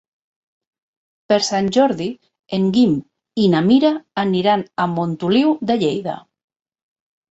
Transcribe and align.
Per 1.31 1.37
Sant 1.49 1.69
Jordi 1.77 2.09
en 2.59 2.67
Guim 2.79 2.97
i 3.45 3.49
na 3.55 3.63
Mira 3.71 3.95
aniran 4.27 4.69
a 4.89 4.93
Montoliu 4.99 5.57
de 5.73 5.83
Lleida. 5.87 6.23